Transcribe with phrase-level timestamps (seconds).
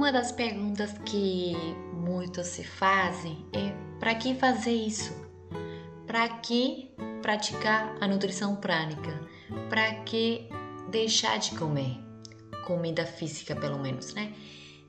[0.00, 1.54] Uma das perguntas que
[1.92, 5.14] muitos se fazem é: para que fazer isso?
[6.06, 6.90] Para que
[7.20, 9.20] praticar a nutrição prânica?
[9.68, 10.48] Para que
[10.88, 11.98] deixar de comer?
[12.66, 14.32] Comida física, pelo menos, né?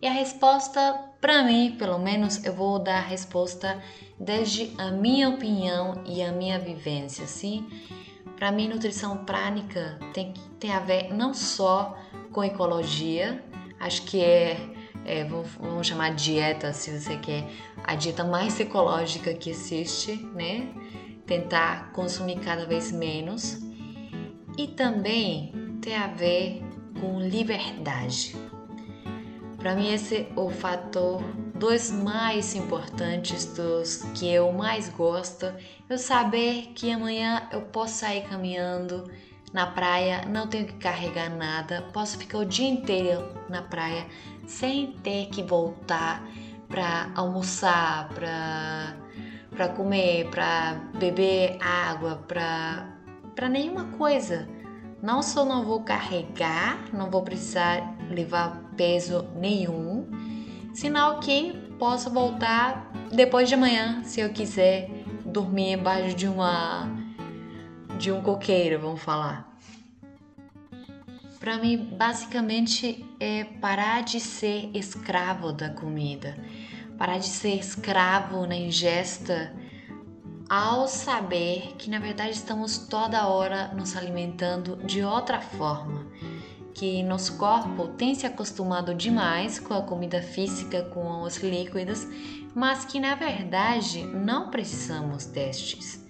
[0.02, 3.84] E a resposta, para mim, pelo menos, eu vou dar a resposta
[4.18, 7.68] desde a minha opinião e a minha vivência, sim?
[8.38, 11.98] Para mim, nutrição prânica tem, tem a ver não só
[12.32, 13.44] com ecologia,
[13.78, 17.48] acho que é, é vamos chamar dieta, se você quer,
[17.84, 20.68] a dieta mais ecológica que existe, né?
[21.26, 23.60] Tentar consumir cada vez menos.
[24.58, 26.62] E também tem a ver
[27.00, 28.36] com liberdade.
[29.58, 31.22] Para mim esse é o fator
[31.56, 35.46] dos mais importantes, dos que eu mais gosto,
[35.88, 39.04] eu saber que amanhã eu posso sair caminhando
[39.54, 44.08] na praia, não tenho que carregar nada, posso ficar o dia inteiro na praia
[44.52, 46.24] sem ter que voltar
[46.68, 48.96] para almoçar, para
[49.50, 52.88] para comer, para beber água, para
[53.36, 54.48] para nenhuma coisa.
[55.02, 60.08] Não só não vou carregar, não vou precisar levar peso nenhum,
[60.74, 64.90] sinal que posso voltar depois de amanhã, se eu quiser
[65.26, 66.88] dormir embaixo de uma
[67.98, 69.51] de um coqueiro, vamos falar.
[71.42, 76.38] Para mim, basicamente é parar de ser escravo da comida,
[77.00, 79.52] parar de ser escravo na ingesta
[80.48, 86.06] ao saber que na verdade estamos toda hora nos alimentando de outra forma,
[86.76, 92.06] que nosso corpo tem se acostumado demais com a comida física, com os líquidos,
[92.54, 96.06] mas que na verdade não precisamos destes.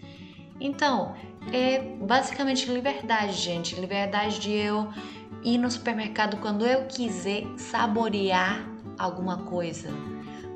[0.59, 1.16] Então,
[1.54, 4.92] é basicamente liberdade, gente, liberdade de eu
[5.44, 8.66] ir no supermercado quando eu quiser saborear
[8.97, 9.89] alguma coisa,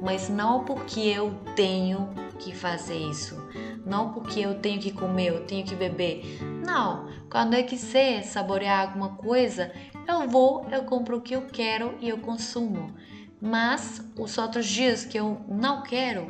[0.01, 3.45] mas não porque eu tenho que fazer isso
[3.85, 6.39] não porque eu tenho que comer, eu tenho que beber.
[6.65, 9.71] Não, quando eu quiser saborear alguma coisa,
[10.07, 12.93] eu vou, eu compro o que eu quero e eu consumo.
[13.39, 16.27] Mas os outros dias que eu não quero,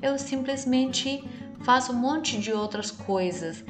[0.00, 1.22] eu simplesmente
[1.60, 3.62] faço um monte de outras coisas.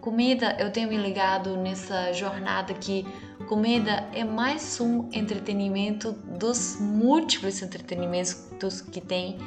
[0.00, 3.06] Comida, eu tenho me ligado nessa jornada que
[3.48, 9.38] comida é mais um entretenimento dos múltiplos entretenimentos que tem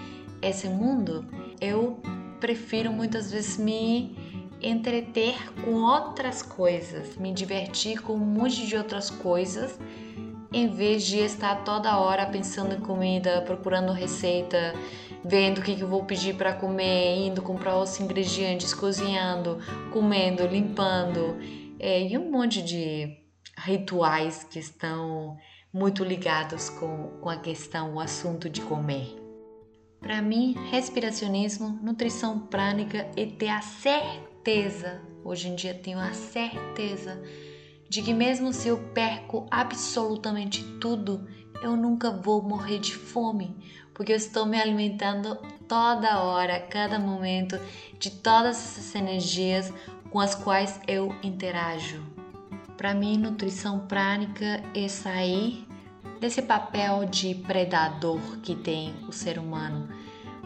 [0.41, 1.25] esse mundo.
[1.59, 1.99] Eu
[2.39, 4.15] prefiro muitas vezes me
[4.61, 9.77] entreter com outras coisas, me divertir com um monte de outras coisas,
[10.51, 14.73] em vez de estar toda hora pensando em comida, procurando receita,
[15.23, 19.59] vendo o que, eu vou pedir para comer, indo comprar os ingredientes, cozinhando,
[19.91, 21.37] comendo, limpando,
[21.79, 23.26] é, e um monte de
[23.57, 25.37] rituais que estão
[25.73, 29.15] muito ligados com, com a questão, o assunto de comer.
[29.99, 37.21] Para mim, respiracionismo, nutrição prânica e ter a certeza, hoje em dia tenho a certeza
[37.89, 41.27] de que mesmo se eu perco absolutamente tudo,
[41.61, 43.55] eu nunca vou morrer de fome,
[43.93, 45.35] porque eu estou me alimentando
[45.67, 47.57] toda hora, cada momento,
[47.97, 49.73] de todas essas energias
[50.11, 52.16] com as quais eu interajo.
[52.77, 55.67] Para mim, nutrição prânica é sair
[56.21, 59.89] desse papel de predador que tem o ser humano,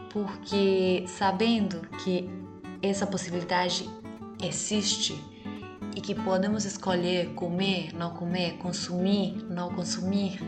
[0.09, 2.29] porque sabendo que
[2.81, 3.89] essa possibilidade
[4.41, 5.21] existe
[5.93, 10.39] e que podemos escolher comer, não comer, consumir, não consumir,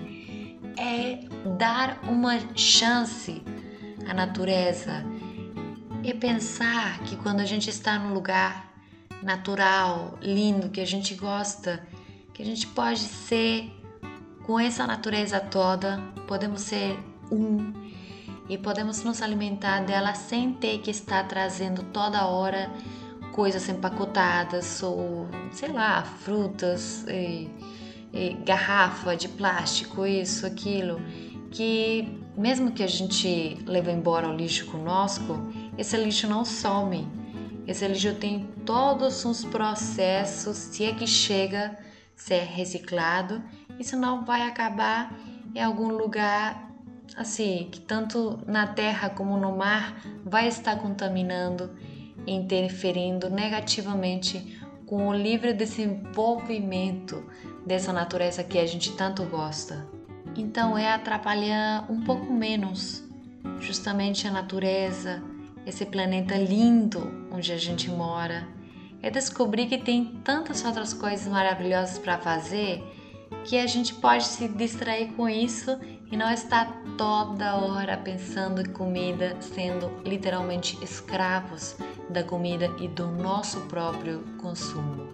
[0.78, 1.20] é
[1.58, 3.44] dar uma chance
[4.08, 5.04] à natureza.
[6.02, 8.73] E pensar que quando a gente está num lugar
[9.24, 11.86] natural, lindo, que a gente gosta,
[12.34, 13.72] que a gente pode ser
[14.46, 17.00] com essa natureza toda, podemos ser
[17.32, 17.74] um
[18.50, 22.70] e podemos nos alimentar dela sem ter que estar trazendo toda hora
[23.32, 27.50] coisas empacotadas ou, sei lá, frutas, e,
[28.14, 31.02] e garrafa de plástico, isso, aquilo,
[31.50, 35.40] que mesmo que a gente leve embora o lixo conosco,
[35.78, 37.08] esse lixo não some.
[37.66, 41.78] Esse lixo tem todos os processos, se é que chega
[42.16, 43.42] ser reciclado
[43.80, 45.14] isso não vai acabar
[45.54, 46.72] em algum lugar
[47.16, 51.72] assim que tanto na terra como no mar vai estar contaminando
[52.26, 57.26] interferindo negativamente com o livre desenvolvimento
[57.66, 59.88] dessa natureza que a gente tanto gosta.
[60.36, 63.04] Então é atrapalhar um pouco menos
[63.60, 65.22] justamente a natureza,
[65.66, 68.48] esse planeta lindo onde a gente mora.
[69.02, 72.84] É descobrir que tem tantas outras coisas maravilhosas para fazer
[73.44, 75.78] que a gente pode se distrair com isso
[76.12, 81.76] e não estar toda hora pensando em comida, sendo literalmente escravos
[82.10, 85.12] da comida e do nosso próprio consumo.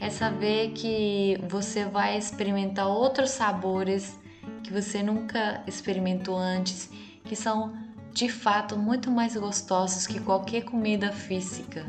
[0.00, 4.18] É saber que você vai experimentar outros sabores
[4.62, 6.88] que você nunca experimentou antes,
[7.24, 7.74] que são
[8.12, 11.86] de fato muito mais gostosos que qualquer comida física.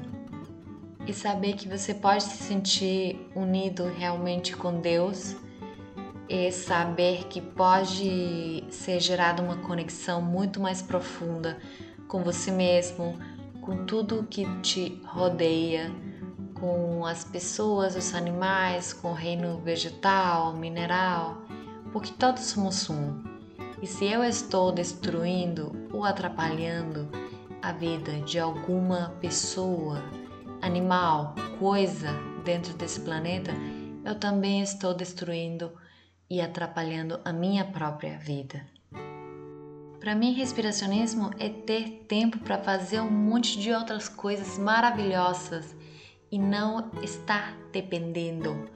[1.05, 5.35] E saber que você pode se sentir unido realmente com Deus
[6.29, 11.57] e saber que pode ser gerada uma conexão muito mais profunda
[12.07, 13.17] com você mesmo,
[13.61, 15.91] com tudo que te rodeia,
[16.53, 21.41] com as pessoas, os animais, com o reino vegetal, mineral,
[21.91, 23.23] porque todos somos um.
[23.81, 27.07] E se eu estou destruindo ou atrapalhando
[27.61, 30.03] a vida de alguma pessoa,
[30.59, 32.09] animal, coisa
[32.43, 33.51] dentro desse planeta,
[34.03, 35.71] eu também estou destruindo
[36.27, 38.65] e atrapalhando a minha própria vida.
[39.99, 45.75] Para mim, respiracionismo é ter tempo para fazer um monte de outras coisas maravilhosas
[46.31, 48.67] e não estar dependendo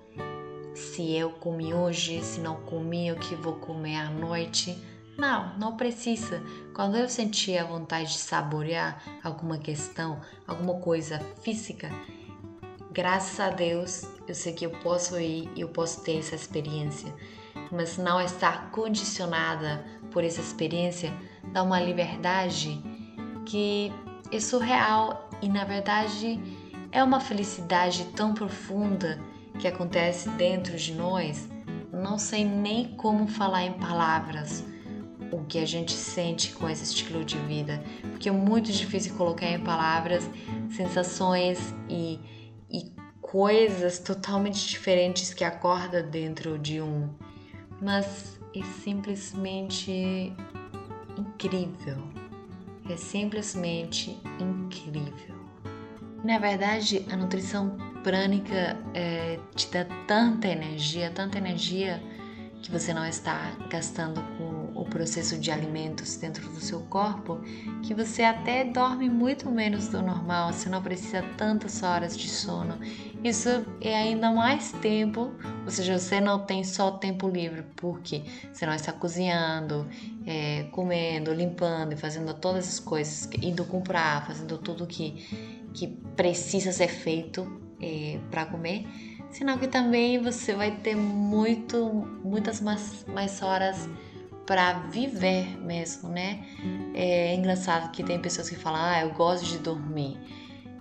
[0.76, 4.78] se eu comi hoje, se não comi, o que vou comer à noite.
[5.18, 6.44] Não, não precisa.
[6.74, 11.90] Quando eu sentir a vontade de saborear alguma questão, alguma coisa física,
[12.92, 17.14] graças a Deus eu sei que eu posso ir e eu posso ter essa experiência
[17.72, 21.14] mas não estar condicionada por essa experiência
[21.52, 22.82] dá uma liberdade
[23.46, 23.92] que
[24.32, 26.40] é surreal e na verdade
[26.92, 29.20] é uma felicidade tão profunda
[29.60, 31.48] que acontece dentro de nós.
[31.92, 34.64] Não sei nem como falar em palavras
[35.36, 39.48] o que a gente sente com esse estilo de vida, porque é muito difícil colocar
[39.48, 40.30] em palavras
[40.70, 42.20] sensações e,
[42.70, 47.10] e coisas totalmente diferentes que acorda dentro de um
[47.82, 50.34] mas é simplesmente
[51.18, 51.98] incrível.
[52.90, 55.36] É simplesmente incrível.
[56.24, 62.02] Na verdade, a nutrição prânica é, te dá tanta energia, tanta energia
[62.62, 64.55] que você não está gastando com
[64.86, 67.42] o processo de alimentos dentro do seu corpo,
[67.84, 72.80] que você até dorme muito menos do normal, você não precisa tantas horas de sono.
[73.24, 73.50] Isso
[73.82, 75.34] é ainda mais tempo,
[75.64, 78.24] ou seja, você não tem só tempo livre, porque
[78.54, 79.88] você não está cozinhando,
[80.26, 86.72] é, comendo, limpando e fazendo todas as coisas, indo comprar, fazendo tudo que, que precisa
[86.72, 88.86] ser feito é, para comer
[89.36, 93.90] Sinal que também você vai ter muito, muitas mais, mais horas
[94.46, 96.44] para viver mesmo, né?
[96.94, 100.18] É engraçado que tem pessoas que falam, ah, eu gosto de dormir.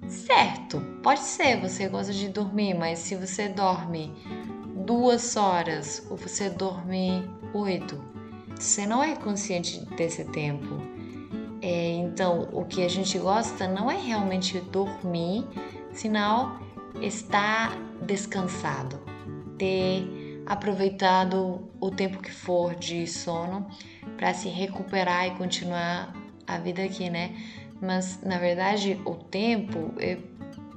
[0.09, 4.13] Certo, pode ser, você gosta de dormir, mas se você dorme
[4.85, 7.99] duas horas ou você dorme oito,
[8.55, 10.83] você não é consciente desse tempo.
[11.63, 15.47] É, então, o que a gente gosta não é realmente dormir,
[15.93, 16.61] sinal
[17.01, 19.01] estar descansado,
[19.57, 23.67] ter aproveitado o tempo que for de sono
[24.17, 26.15] para se recuperar e continuar
[26.47, 27.35] a vida aqui, né?
[27.81, 30.19] Mas na verdade o tempo é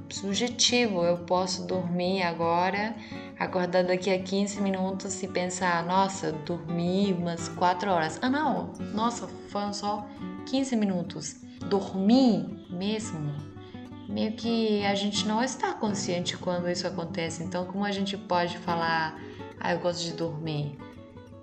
[0.09, 1.03] subjetivo.
[1.03, 2.95] Eu posso dormir agora,
[3.37, 8.19] acordar daqui a 15 minutos e pensar, nossa, dormi umas 4 horas.
[8.21, 10.07] Ah, não, nossa, foram só
[10.45, 11.35] 15 minutos.
[11.69, 13.57] Dormir mesmo
[14.07, 17.43] meio que a gente não está consciente quando isso acontece.
[17.43, 19.19] Então, como a gente pode falar,
[19.59, 20.77] ah, eu gosto de dormir?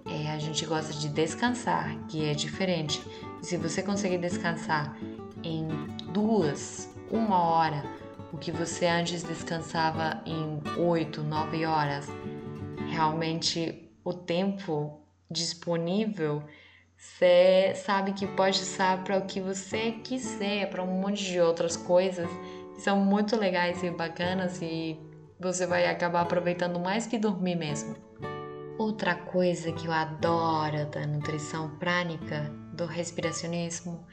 [0.07, 3.03] É, a gente gosta de descansar, que é diferente.
[3.43, 4.97] Se você conseguir descansar
[5.43, 5.69] em
[6.13, 7.85] duas, uma hora,
[8.33, 12.07] o que você antes descansava em oito, nove horas,
[12.91, 16.43] realmente o tempo disponível
[17.05, 21.77] você sabe que pode usar para o que você quiser, para um monte de outras
[21.77, 22.29] coisas
[22.75, 24.99] que são muito legais e bacanas e
[25.39, 27.97] você vai acabar aproveitando mais que dormir mesmo.
[28.79, 34.05] Outra coisa que eu adoro da nutrição prânica, do respiracionismo,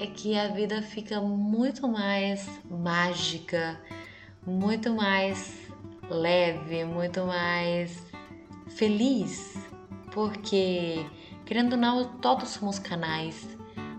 [0.00, 3.80] é que a vida fica muito mais mágica,
[4.46, 5.68] muito mais
[6.08, 8.04] leve, muito mais
[8.68, 9.56] feliz,
[10.12, 11.06] porque
[11.50, 13.44] Querendo ou não, todos somos canais,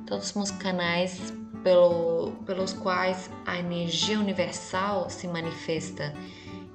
[0.08, 6.14] todos somos canais pelo, pelos quais a energia universal se manifesta.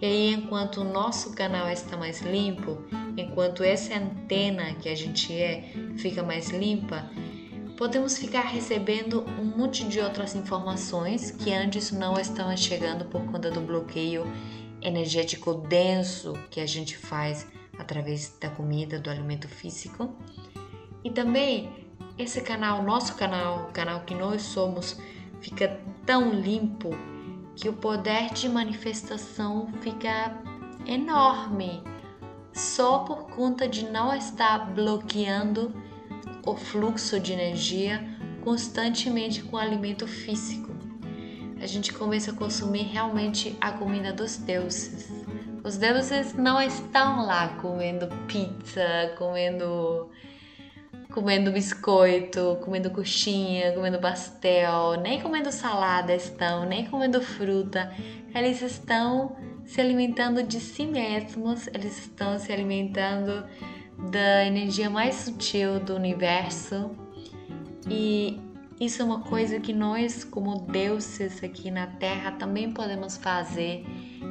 [0.00, 2.84] E aí, enquanto o nosso canal está mais limpo,
[3.16, 7.10] enquanto essa antena que a gente é fica mais limpa,
[7.78, 13.50] podemos ficar recebendo um monte de outras informações que antes não estavam chegando por conta
[13.50, 14.24] do bloqueio
[14.82, 17.46] energético denso que a gente faz
[17.78, 20.14] através da comida, do alimento físico.
[21.02, 21.70] E também
[22.18, 24.98] esse canal, nosso canal, o canal que nós somos,
[25.40, 26.90] fica tão limpo
[27.56, 30.38] que o poder de manifestação fica
[30.86, 31.82] enorme
[32.52, 35.75] só por conta de não estar bloqueando
[36.46, 38.06] o fluxo de energia
[38.44, 40.70] constantemente com alimento físico.
[41.60, 45.10] A gente começa a consumir realmente a comida dos deuses.
[45.64, 50.08] Os deuses não estão lá comendo pizza, comendo
[51.16, 57.90] comendo biscoito, comendo coxinha, comendo pastel, nem comendo salada estão, nem comendo fruta.
[58.35, 63.46] Eles estão se alimentando de si mesmos, eles estão se alimentando
[64.11, 66.90] da energia mais sutil do universo.
[67.88, 68.38] E
[68.78, 73.87] isso é uma coisa que nós, como deuses aqui na Terra, também podemos fazer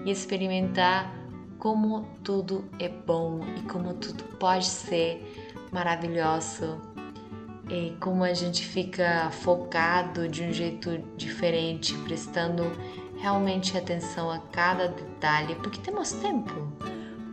[0.06, 1.12] e experimentar
[1.58, 5.45] como tudo é bom e como tudo pode ser
[5.76, 6.82] maravilhoso
[7.70, 12.64] e como a gente fica focado de um jeito diferente, prestando
[13.18, 16.72] realmente atenção a cada detalhe, porque temos tempo,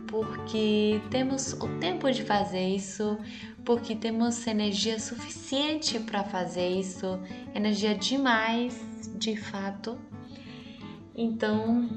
[0.07, 3.17] porque temos o tempo de fazer isso,
[3.63, 7.19] porque temos energia suficiente para fazer isso,
[7.55, 8.75] energia demais,
[9.15, 9.97] de fato.
[11.15, 11.89] Então,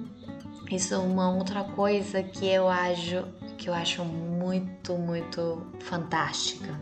[0.71, 3.25] isso é uma outra coisa que eu acho
[3.57, 6.81] que eu acho muito, muito fantástica.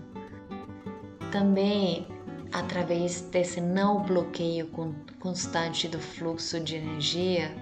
[1.31, 2.07] Também
[2.54, 4.71] através desse não bloqueio
[5.19, 7.52] constante do fluxo de energia,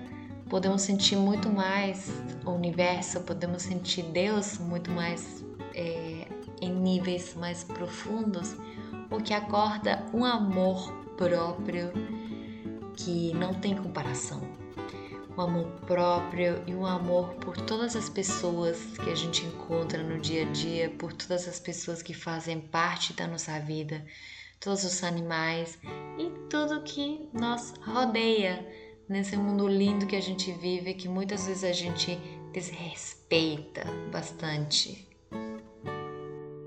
[0.50, 2.12] podemos sentir muito mais
[2.44, 5.42] o universo, podemos sentir Deus muito mais
[5.74, 6.28] é,
[6.60, 8.54] em níveis mais profundos,
[9.10, 11.90] o que acorda um amor próprio
[12.94, 14.61] que não tem comparação
[15.36, 20.20] um amor próprio e um amor por todas as pessoas que a gente encontra no
[20.20, 24.04] dia a dia, por todas as pessoas que fazem parte da nossa vida,
[24.60, 25.78] todos os animais
[26.18, 28.66] e tudo que nos rodeia
[29.08, 32.16] nesse mundo lindo que a gente vive, que muitas vezes a gente
[32.52, 35.08] desrespeita bastante.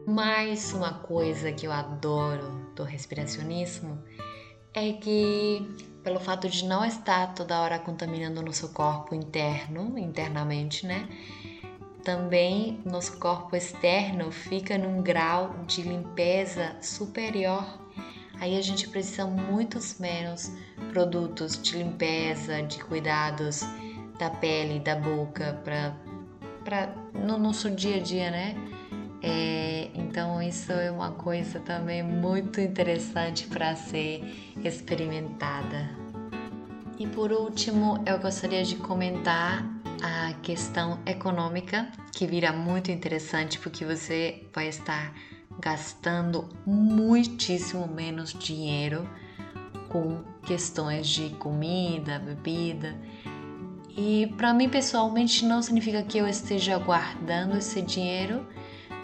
[0.08, 4.04] Mais uma coisa que eu adoro do respiracionismo
[4.74, 10.86] é que pelo fato de não estar toda hora contaminando o nosso corpo interno, internamente,
[10.86, 11.10] né?
[12.04, 17.66] Também nosso corpo externo fica num grau de limpeza superior.
[18.40, 20.52] Aí a gente precisa muitos menos
[20.92, 23.62] produtos de limpeza, de cuidados
[24.20, 25.60] da pele, da boca,
[26.64, 28.75] para no nosso dia a dia, né?
[29.28, 34.24] É, então isso é uma coisa também muito interessante para ser
[34.64, 35.90] experimentada.
[37.00, 39.66] E por último, eu gostaria de comentar
[40.04, 45.12] a questão econômica, que vira muito interessante porque você vai estar
[45.60, 49.10] gastando muitíssimo menos dinheiro
[49.90, 52.96] com questões de comida, bebida.
[53.98, 58.46] E para mim pessoalmente não significa que eu esteja guardando esse dinheiro,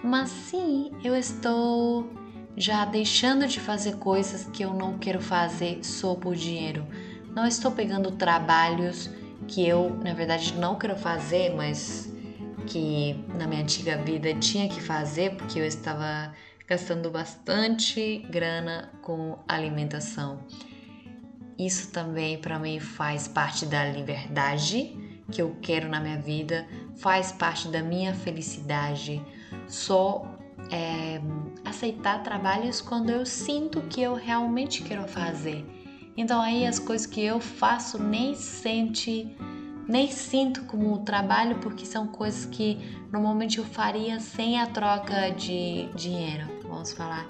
[0.04, 2.12] mas sim, eu estou
[2.56, 6.86] já deixando de fazer coisas que eu não quero fazer só por dinheiro.
[7.36, 9.10] Não estou pegando trabalhos
[9.48, 12.12] que eu, na verdade, não quero fazer, mas
[12.68, 16.34] que na minha antiga vida tinha que fazer porque eu estava
[16.68, 20.40] gastando bastante grana com alimentação.
[21.58, 24.98] Isso também para mim faz parte da liberdade
[25.32, 26.68] que eu quero na minha vida,
[26.98, 29.22] faz parte da minha felicidade
[29.68, 30.26] só
[30.70, 31.22] é,
[31.66, 35.66] aceitar trabalhos quando eu sinto que eu realmente quero fazer.
[36.16, 39.36] Então aí as coisas que eu faço nem sente,
[39.88, 42.78] nem sinto como trabalho porque são coisas que
[43.12, 47.28] normalmente eu faria sem a troca de dinheiro, vamos falar.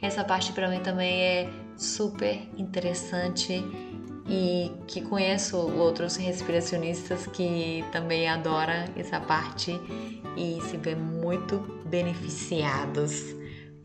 [0.00, 3.64] Essa parte para mim também é super interessante
[4.28, 9.72] e que conheço outros respiracionistas que também adoram essa parte
[10.36, 13.34] e se vê muito beneficiados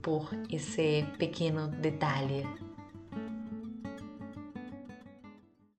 [0.01, 2.45] por esse pequeno detalhe.